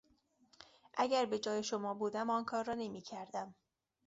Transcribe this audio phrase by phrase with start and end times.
[0.93, 3.55] اگر به جای شما بودم آن کار را نمیکردم.